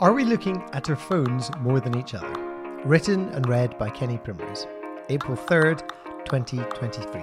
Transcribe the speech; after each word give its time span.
Are 0.00 0.12
we 0.12 0.22
looking 0.22 0.62
at 0.72 0.88
our 0.88 0.94
phones 0.94 1.50
more 1.58 1.80
than 1.80 1.98
each 1.98 2.14
other? 2.14 2.32
Written 2.84 3.30
and 3.30 3.48
read 3.48 3.76
by 3.78 3.90
Kenny 3.90 4.16
Primrose, 4.16 4.64
April 5.08 5.36
3rd, 5.36 5.80
2023. 6.24 7.20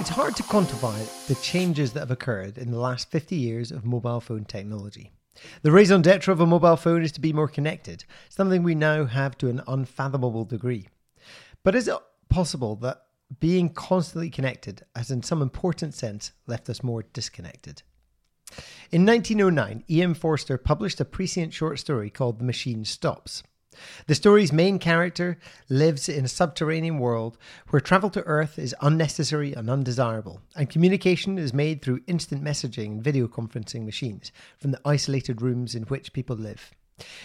It's 0.00 0.08
hard 0.08 0.34
to 0.34 0.42
quantify 0.42 1.26
the 1.28 1.36
changes 1.36 1.92
that 1.92 2.00
have 2.00 2.10
occurred 2.10 2.58
in 2.58 2.72
the 2.72 2.80
last 2.80 3.12
50 3.12 3.36
years 3.36 3.70
of 3.70 3.84
mobile 3.84 4.20
phone 4.20 4.44
technology. 4.44 5.12
The 5.62 5.70
raison 5.70 6.02
d'etre 6.02 6.32
of 6.32 6.40
a 6.40 6.46
mobile 6.46 6.74
phone 6.74 7.04
is 7.04 7.12
to 7.12 7.20
be 7.20 7.32
more 7.32 7.46
connected, 7.46 8.04
something 8.28 8.64
we 8.64 8.74
now 8.74 9.04
have 9.04 9.38
to 9.38 9.48
an 9.48 9.62
unfathomable 9.68 10.46
degree. 10.46 10.88
But 11.62 11.76
is 11.76 11.86
it 11.86 11.94
possible 12.28 12.74
that 12.76 13.02
being 13.38 13.68
constantly 13.68 14.30
connected 14.30 14.82
has, 14.96 15.12
in 15.12 15.22
some 15.22 15.40
important 15.40 15.94
sense, 15.94 16.32
left 16.48 16.68
us 16.68 16.82
more 16.82 17.04
disconnected? 17.12 17.84
In 18.90 19.06
1909, 19.06 19.84
E.M. 19.90 20.14
Forster 20.14 20.58
published 20.58 21.00
a 21.00 21.06
prescient 21.06 21.54
short 21.54 21.78
story 21.78 22.10
called 22.10 22.38
The 22.38 22.44
Machine 22.44 22.84
Stops. 22.84 23.42
The 24.06 24.14
story's 24.14 24.52
main 24.52 24.78
character 24.78 25.38
lives 25.70 26.08
in 26.08 26.26
a 26.26 26.28
subterranean 26.28 26.98
world 26.98 27.38
where 27.70 27.80
travel 27.80 28.10
to 28.10 28.22
Earth 28.22 28.58
is 28.58 28.74
unnecessary 28.82 29.54
and 29.54 29.70
undesirable, 29.70 30.42
and 30.54 30.68
communication 30.68 31.38
is 31.38 31.54
made 31.54 31.80
through 31.80 32.02
instant 32.06 32.44
messaging 32.44 32.86
and 32.86 33.02
video 33.02 33.26
conferencing 33.26 33.84
machines 33.84 34.30
from 34.58 34.70
the 34.70 34.80
isolated 34.84 35.40
rooms 35.40 35.74
in 35.74 35.84
which 35.84 36.12
people 36.12 36.36
live. 36.36 36.70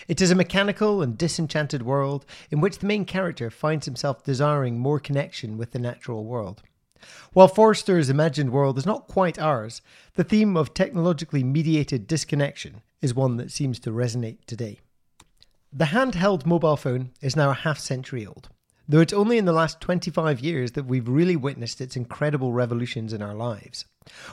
It 0.08 0.22
is 0.22 0.31
a 0.31 0.36
mechanical 0.36 1.02
and 1.03 1.17
disenchanted 1.17 1.84
world 1.84 2.26
in 2.50 2.62
which 2.62 2.80
the 2.80 2.88
main 2.88 3.05
character 3.05 3.52
finds 3.52 3.86
himself 3.86 4.23
desiring 4.23 4.80
more 4.80 5.00
connection 5.00 5.58
with 5.58 5.72
the 5.72 5.80
natural 5.80 6.23
world. 6.23 6.64
While 7.34 7.48
Forster's 7.48 8.09
imagined 8.09 8.52
world 8.52 8.77
is 8.77 8.85
not 8.85 9.08
quite 9.08 9.39
ours, 9.39 9.81
the 10.16 10.23
theme 10.23 10.58
of 10.58 10.73
technologically 10.73 11.44
mediated 11.44 12.08
disconnection 12.08 12.81
is 13.02 13.14
one 13.14 13.38
that 13.38 13.52
seems 13.52 13.80
to 13.80 13.91
resonate 13.91 14.45
today. 14.45 14.80
The 15.72 15.86
handheld 15.86 16.45
mobile 16.45 16.78
phone 16.78 17.11
is 17.22 17.36
now 17.36 17.52
a 17.52 17.53
half 17.53 17.78
century 17.78 18.25
old, 18.25 18.50
though 18.88 19.02
it's 19.02 19.14
only 19.14 19.38
in 19.38 19.45
the 19.45 19.53
last 19.53 19.80
25 19.81 20.39
years 20.39 20.72
that 20.72 20.86
we've 20.86 21.08
really 21.08 21.36
witnessed 21.36 21.80
its 21.80 21.95
incredible 21.95 22.53
revolutions 22.53 23.13
in 23.13 23.22
our 23.22 23.36
lives. 23.36 23.86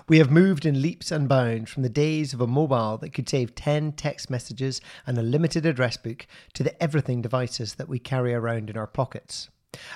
We 0.08 0.16
have 0.16 0.30
moved 0.30 0.64
in 0.64 0.80
leaps 0.80 1.10
and 1.10 1.28
bounds 1.28 1.70
from 1.70 1.82
the 1.82 1.90
days 1.90 2.32
of 2.32 2.40
a 2.40 2.46
mobile 2.46 2.96
that 2.98 3.12
could 3.12 3.28
save 3.28 3.54
10 3.54 3.92
text 3.92 4.30
messages 4.30 4.80
and 5.06 5.18
a 5.18 5.22
limited 5.22 5.66
address 5.66 5.98
book 5.98 6.26
to 6.54 6.62
the 6.62 6.82
everything 6.82 7.20
devices 7.20 7.74
that 7.74 7.88
we 7.88 7.98
carry 7.98 8.32
around 8.32 8.70
in 8.70 8.78
our 8.78 8.86
pockets. 8.86 9.50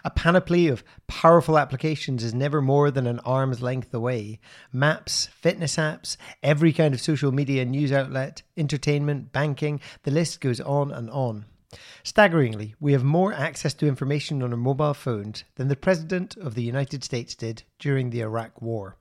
A 0.05 0.11
panoply 0.11 0.69
of 0.69 0.84
powerful 1.06 1.59
applications 1.59 2.23
is 2.23 2.34
never 2.34 2.61
more 2.61 2.91
than 2.91 3.06
an 3.06 3.20
arm's 3.20 3.62
length 3.62 3.92
away. 3.95 4.41
Maps, 4.73 5.27
fitness 5.27 5.77
apps, 5.77 6.17
every 6.42 6.73
kind 6.73 6.95
of 6.95 7.00
social 7.00 7.33
media 7.33 7.64
news 7.64 7.92
outlet, 7.92 8.42
entertainment, 8.56 9.33
banking, 9.33 9.81
the 10.03 10.11
list 10.11 10.41
goes 10.41 10.61
on 10.61 10.91
and 10.91 11.11
on. 11.11 11.47
Staggeringly, 12.03 12.75
we 12.81 12.92
have 12.92 13.05
more 13.05 13.33
access 13.33 13.75
to 13.75 13.86
information 13.86 14.42
on 14.42 14.51
our 14.51 14.56
mobile 14.56 14.95
phones 14.95 15.45
than 15.55 15.69
the 15.69 15.77
President 15.77 16.36
of 16.36 16.55
the 16.55 16.64
United 16.64 17.05
States 17.05 17.34
did 17.34 17.62
during 17.78 18.11
the 18.11 18.20
Iraq 18.20 18.61
War. 18.61 18.97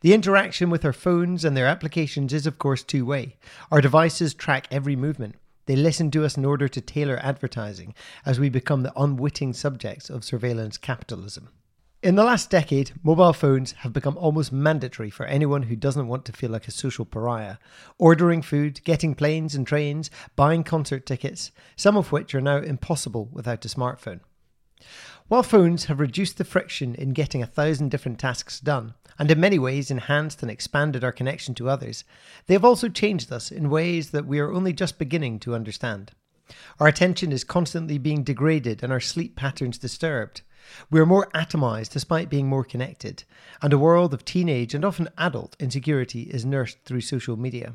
The 0.00 0.14
interaction 0.14 0.70
with 0.70 0.84
our 0.84 0.94
phones 0.94 1.44
and 1.44 1.54
their 1.54 1.66
applications 1.66 2.32
is, 2.32 2.46
of 2.46 2.58
course, 2.58 2.82
two 2.82 3.04
way. 3.04 3.36
Our 3.70 3.82
devices 3.82 4.32
track 4.32 4.66
every 4.70 4.96
movement. 4.96 5.34
They 5.68 5.76
listen 5.76 6.10
to 6.12 6.24
us 6.24 6.38
in 6.38 6.46
order 6.46 6.66
to 6.66 6.80
tailor 6.80 7.18
advertising 7.22 7.94
as 8.24 8.40
we 8.40 8.48
become 8.48 8.84
the 8.84 8.92
unwitting 8.98 9.52
subjects 9.52 10.08
of 10.08 10.24
surveillance 10.24 10.78
capitalism. 10.78 11.50
In 12.02 12.14
the 12.14 12.24
last 12.24 12.48
decade, 12.48 12.92
mobile 13.02 13.34
phones 13.34 13.72
have 13.72 13.92
become 13.92 14.16
almost 14.16 14.50
mandatory 14.50 15.10
for 15.10 15.26
anyone 15.26 15.64
who 15.64 15.76
doesn't 15.76 16.08
want 16.08 16.24
to 16.24 16.32
feel 16.32 16.48
like 16.48 16.68
a 16.68 16.70
social 16.70 17.04
pariah. 17.04 17.58
Ordering 17.98 18.40
food, 18.40 18.82
getting 18.84 19.14
planes 19.14 19.54
and 19.54 19.66
trains, 19.66 20.10
buying 20.36 20.64
concert 20.64 21.04
tickets, 21.04 21.50
some 21.76 21.98
of 21.98 22.12
which 22.12 22.34
are 22.34 22.40
now 22.40 22.56
impossible 22.56 23.28
without 23.30 23.62
a 23.66 23.68
smartphone. 23.68 24.20
While 25.26 25.42
phones 25.42 25.84
have 25.84 26.00
reduced 26.00 26.38
the 26.38 26.44
friction 26.44 26.94
in 26.94 27.10
getting 27.10 27.42
a 27.42 27.46
thousand 27.46 27.90
different 27.90 28.18
tasks 28.18 28.58
done, 28.58 28.94
and 29.18 29.30
in 29.30 29.40
many 29.40 29.58
ways 29.58 29.90
enhanced 29.90 30.42
and 30.42 30.50
expanded 30.50 31.02
our 31.02 31.12
connection 31.12 31.54
to 31.56 31.68
others, 31.68 32.04
they 32.46 32.54
have 32.54 32.64
also 32.64 32.88
changed 32.88 33.32
us 33.32 33.50
in 33.50 33.70
ways 33.70 34.10
that 34.10 34.26
we 34.26 34.38
are 34.38 34.52
only 34.52 34.72
just 34.72 34.98
beginning 34.98 35.38
to 35.40 35.54
understand. 35.54 36.12
Our 36.80 36.86
attention 36.86 37.32
is 37.32 37.44
constantly 37.44 37.98
being 37.98 38.22
degraded 38.22 38.82
and 38.82 38.92
our 38.92 39.00
sleep 39.00 39.36
patterns 39.36 39.76
disturbed. 39.78 40.42
We 40.90 41.00
are 41.00 41.06
more 41.06 41.28
atomized 41.34 41.92
despite 41.92 42.30
being 42.30 42.46
more 42.46 42.64
connected, 42.64 43.24
and 43.62 43.72
a 43.72 43.78
world 43.78 44.14
of 44.14 44.24
teenage 44.24 44.74
and 44.74 44.84
often 44.84 45.08
adult 45.18 45.56
insecurity 45.58 46.22
is 46.22 46.44
nursed 46.44 46.78
through 46.84 47.00
social 47.02 47.36
media. 47.36 47.74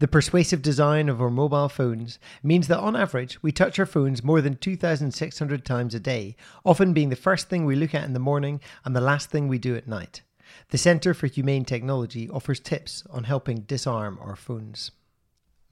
The 0.00 0.08
persuasive 0.08 0.60
design 0.62 1.08
of 1.08 1.22
our 1.22 1.30
mobile 1.30 1.68
phones 1.68 2.18
means 2.42 2.68
that 2.68 2.80
on 2.80 2.96
average 2.96 3.42
we 3.42 3.52
touch 3.52 3.78
our 3.78 3.86
phones 3.86 4.22
more 4.22 4.40
than 4.40 4.56
2,600 4.56 5.64
times 5.64 5.94
a 5.94 6.00
day, 6.00 6.36
often 6.64 6.92
being 6.92 7.08
the 7.08 7.16
first 7.16 7.48
thing 7.48 7.64
we 7.64 7.76
look 7.76 7.94
at 7.94 8.04
in 8.04 8.12
the 8.12 8.18
morning 8.18 8.60
and 8.84 8.94
the 8.94 9.00
last 9.00 9.30
thing 9.30 9.48
we 9.48 9.58
do 9.58 9.74
at 9.76 9.88
night. 9.88 10.22
The 10.70 10.78
Centre 10.78 11.14
for 11.14 11.26
Humane 11.26 11.64
Technology 11.64 12.28
offers 12.30 12.60
tips 12.60 13.04
on 13.10 13.24
helping 13.24 13.62
disarm 13.62 14.18
our 14.20 14.36
phones. 14.36 14.90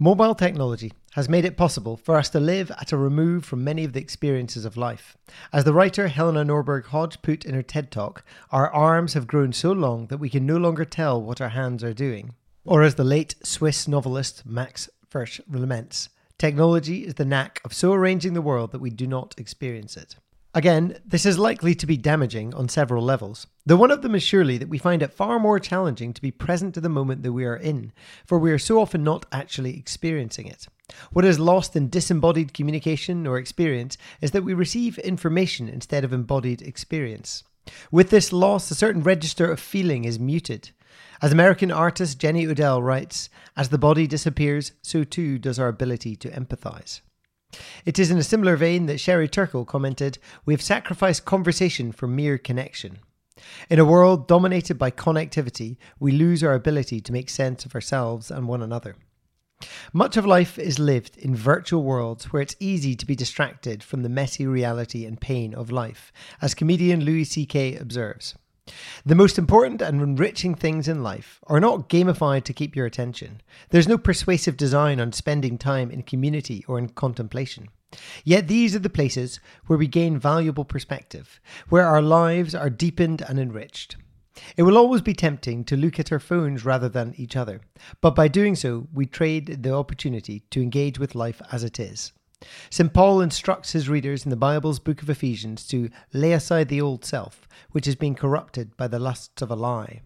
Mobile 0.02 0.34
technology 0.34 0.92
has 1.12 1.28
made 1.28 1.44
it 1.44 1.58
possible 1.58 1.94
for 1.94 2.16
us 2.16 2.30
to 2.30 2.40
live 2.40 2.70
at 2.70 2.90
a 2.90 2.96
remove 2.96 3.44
from 3.44 3.62
many 3.62 3.84
of 3.84 3.92
the 3.92 4.00
experiences 4.00 4.64
of 4.64 4.78
life. 4.78 5.14
As 5.52 5.64
the 5.64 5.74
writer 5.74 6.08
Helena 6.08 6.42
Norberg 6.42 6.86
Hodge 6.86 7.20
put 7.20 7.44
in 7.44 7.54
her 7.54 7.62
TED 7.62 7.90
Talk, 7.90 8.24
our 8.50 8.70
arms 8.72 9.12
have 9.12 9.26
grown 9.26 9.52
so 9.52 9.72
long 9.72 10.06
that 10.06 10.16
we 10.16 10.30
can 10.30 10.46
no 10.46 10.56
longer 10.56 10.86
tell 10.86 11.20
what 11.20 11.42
our 11.42 11.50
hands 11.50 11.84
are 11.84 11.92
doing. 11.92 12.34
Or 12.64 12.82
as 12.82 12.94
the 12.94 13.04
late 13.04 13.34
Swiss 13.42 13.86
novelist 13.86 14.46
Max 14.46 14.88
Frisch 15.06 15.38
laments, 15.50 16.08
technology 16.38 17.04
is 17.04 17.14
the 17.14 17.26
knack 17.26 17.60
of 17.62 17.74
so 17.74 17.92
arranging 17.92 18.32
the 18.32 18.40
world 18.40 18.72
that 18.72 18.80
we 18.80 18.88
do 18.88 19.06
not 19.06 19.34
experience 19.36 19.98
it. 19.98 20.16
Again, 20.52 20.98
this 21.06 21.24
is 21.24 21.38
likely 21.38 21.76
to 21.76 21.86
be 21.86 21.96
damaging 21.96 22.52
on 22.54 22.68
several 22.68 23.04
levels, 23.04 23.46
though 23.64 23.76
one 23.76 23.92
of 23.92 24.02
them 24.02 24.16
is 24.16 24.22
surely 24.24 24.58
that 24.58 24.68
we 24.68 24.78
find 24.78 25.00
it 25.00 25.12
far 25.12 25.38
more 25.38 25.60
challenging 25.60 26.12
to 26.12 26.20
be 26.20 26.32
present 26.32 26.74
to 26.74 26.80
the 26.80 26.88
moment 26.88 27.22
that 27.22 27.32
we 27.32 27.44
are 27.44 27.56
in, 27.56 27.92
for 28.26 28.36
we 28.36 28.50
are 28.50 28.58
so 28.58 28.80
often 28.80 29.04
not 29.04 29.26
actually 29.30 29.78
experiencing 29.78 30.48
it. 30.48 30.66
What 31.12 31.24
is 31.24 31.38
lost 31.38 31.76
in 31.76 31.88
disembodied 31.88 32.52
communication 32.52 33.28
or 33.28 33.38
experience 33.38 33.96
is 34.20 34.32
that 34.32 34.42
we 34.42 34.52
receive 34.52 34.98
information 34.98 35.68
instead 35.68 36.02
of 36.02 36.12
embodied 36.12 36.62
experience. 36.62 37.44
With 37.92 38.10
this 38.10 38.32
loss, 38.32 38.72
a 38.72 38.74
certain 38.74 39.04
register 39.04 39.48
of 39.48 39.60
feeling 39.60 40.04
is 40.04 40.18
muted. 40.18 40.70
As 41.22 41.30
American 41.30 41.70
artist 41.70 42.18
Jenny 42.18 42.44
Odell 42.48 42.82
writes, 42.82 43.28
as 43.56 43.68
the 43.68 43.78
body 43.78 44.08
disappears, 44.08 44.72
so 44.82 45.04
too 45.04 45.38
does 45.38 45.60
our 45.60 45.68
ability 45.68 46.16
to 46.16 46.30
empathize. 46.30 47.02
It 47.84 47.98
is 47.98 48.10
in 48.10 48.18
a 48.18 48.22
similar 48.22 48.56
vein 48.56 48.86
that 48.86 49.00
Sherry 49.00 49.28
Turkle 49.28 49.64
commented, 49.64 50.18
We 50.44 50.54
have 50.54 50.62
sacrificed 50.62 51.24
conversation 51.24 51.92
for 51.92 52.06
mere 52.06 52.38
connection. 52.38 52.98
In 53.68 53.78
a 53.78 53.84
world 53.84 54.28
dominated 54.28 54.78
by 54.78 54.90
connectivity, 54.90 55.76
we 55.98 56.12
lose 56.12 56.44
our 56.44 56.54
ability 56.54 57.00
to 57.00 57.12
make 57.12 57.30
sense 57.30 57.64
of 57.64 57.74
ourselves 57.74 58.30
and 58.30 58.46
one 58.46 58.62
another. 58.62 58.96
Much 59.92 60.16
of 60.16 60.24
life 60.24 60.58
is 60.58 60.78
lived 60.78 61.16
in 61.18 61.34
virtual 61.34 61.82
worlds 61.82 62.32
where 62.32 62.40
it's 62.40 62.56
easy 62.60 62.94
to 62.94 63.06
be 63.06 63.14
distracted 63.14 63.82
from 63.82 64.02
the 64.02 64.08
messy 64.08 64.46
reality 64.46 65.04
and 65.04 65.20
pain 65.20 65.54
of 65.54 65.70
life, 65.70 66.12
as 66.40 66.54
comedian 66.54 67.04
Louis 67.04 67.24
C.K. 67.24 67.76
observes. 67.76 68.34
The 69.04 69.14
most 69.14 69.38
important 69.38 69.82
and 69.82 70.00
enriching 70.00 70.54
things 70.54 70.88
in 70.88 71.02
life 71.02 71.40
are 71.46 71.60
not 71.60 71.88
gamified 71.88 72.44
to 72.44 72.52
keep 72.52 72.76
your 72.76 72.86
attention. 72.86 73.40
There's 73.70 73.88
no 73.88 73.98
persuasive 73.98 74.56
design 74.56 75.00
on 75.00 75.12
spending 75.12 75.58
time 75.58 75.90
in 75.90 76.02
community 76.02 76.64
or 76.68 76.78
in 76.78 76.90
contemplation. 76.90 77.68
Yet 78.24 78.48
these 78.48 78.76
are 78.76 78.80
the 78.80 78.90
places 78.90 79.40
where 79.66 79.78
we 79.78 79.88
gain 79.88 80.18
valuable 80.18 80.64
perspective, 80.64 81.40
where 81.68 81.86
our 81.86 82.02
lives 82.02 82.54
are 82.54 82.70
deepened 82.70 83.22
and 83.28 83.38
enriched. 83.38 83.96
It 84.56 84.62
will 84.62 84.78
always 84.78 85.02
be 85.02 85.12
tempting 85.12 85.64
to 85.64 85.76
look 85.76 85.98
at 85.98 86.12
our 86.12 86.20
phones 86.20 86.64
rather 86.64 86.88
than 86.88 87.14
each 87.16 87.36
other, 87.36 87.62
but 88.00 88.14
by 88.14 88.28
doing 88.28 88.54
so, 88.54 88.86
we 88.92 89.06
trade 89.06 89.62
the 89.62 89.74
opportunity 89.74 90.44
to 90.50 90.62
engage 90.62 90.98
with 90.98 91.14
life 91.14 91.42
as 91.50 91.64
it 91.64 91.80
is. 91.80 92.12
St. 92.70 92.92
Paul 92.94 93.20
instructs 93.20 93.72
his 93.72 93.88
readers 93.88 94.24
in 94.24 94.30
the 94.30 94.36
Bible's 94.36 94.78
book 94.78 95.02
of 95.02 95.10
Ephesians 95.10 95.66
to 95.66 95.90
lay 96.12 96.32
aside 96.32 96.68
the 96.68 96.80
old 96.80 97.04
self, 97.04 97.46
which 97.72 97.84
has 97.86 97.96
been 97.96 98.14
corrupted 98.14 98.76
by 98.76 98.88
the 98.88 98.98
lusts 98.98 99.42
of 99.42 99.50
a 99.50 99.56
lie, 99.56 100.00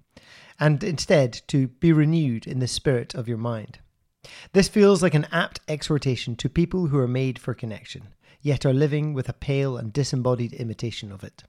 and 0.58 0.82
instead 0.82 1.32
to 1.48 1.68
be 1.68 1.92
renewed 1.92 2.46
in 2.46 2.58
the 2.58 2.66
spirit 2.66 3.14
of 3.14 3.28
your 3.28 3.38
mind. 3.38 3.78
This 4.52 4.68
feels 4.68 5.02
like 5.02 5.14
an 5.14 5.28
apt 5.30 5.60
exhortation 5.68 6.34
to 6.36 6.48
people 6.48 6.88
who 6.88 6.98
are 6.98 7.06
made 7.06 7.38
for 7.38 7.54
connection, 7.54 8.08
yet 8.40 8.66
are 8.66 8.72
living 8.72 9.14
with 9.14 9.28
a 9.28 9.34
pale 9.34 9.76
and 9.76 9.92
disembodied 9.92 10.52
imitation 10.54 11.12
of 11.12 11.22
it. 11.22 11.44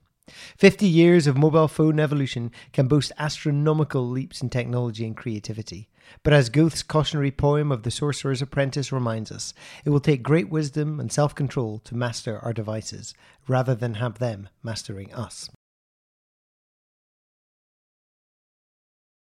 50 0.56 0.86
years 0.86 1.26
of 1.26 1.36
mobile 1.36 1.68
phone 1.68 2.00
evolution 2.00 2.50
can 2.72 2.88
boast 2.88 3.12
astronomical 3.18 4.08
leaps 4.08 4.42
in 4.42 4.50
technology 4.50 5.06
and 5.06 5.16
creativity. 5.16 5.88
But 6.22 6.32
as 6.32 6.50
Goethe's 6.50 6.82
cautionary 6.82 7.30
poem 7.30 7.70
of 7.70 7.82
The 7.82 7.90
Sorcerer's 7.90 8.42
Apprentice 8.42 8.90
reminds 8.90 9.30
us, 9.30 9.54
it 9.84 9.90
will 9.90 10.00
take 10.00 10.22
great 10.22 10.48
wisdom 10.48 10.98
and 10.98 11.12
self 11.12 11.34
control 11.34 11.80
to 11.84 11.96
master 11.96 12.38
our 12.40 12.52
devices, 12.52 13.14
rather 13.46 13.74
than 13.74 13.94
have 13.94 14.18
them 14.18 14.48
mastering 14.62 15.12
us. 15.14 15.48